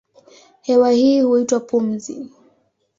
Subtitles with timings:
[0.61, 2.29] Hewa hii huitwa pumzi.